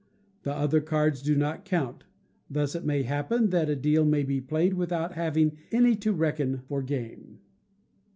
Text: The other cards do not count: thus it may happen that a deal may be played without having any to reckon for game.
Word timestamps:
The 0.41 0.51
other 0.53 0.81
cards 0.81 1.21
do 1.21 1.35
not 1.35 1.63
count: 1.63 2.05
thus 2.49 2.73
it 2.73 2.83
may 2.83 3.03
happen 3.03 3.51
that 3.51 3.69
a 3.69 3.75
deal 3.75 4.03
may 4.03 4.23
be 4.23 4.41
played 4.41 4.73
without 4.73 5.13
having 5.13 5.59
any 5.71 5.95
to 5.97 6.11
reckon 6.11 6.57
for 6.67 6.81
game. 6.81 7.37